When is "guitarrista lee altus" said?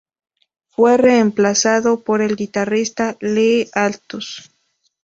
2.35-4.49